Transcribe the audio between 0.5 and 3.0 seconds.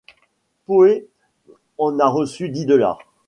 Poe en a reçu dix dollars.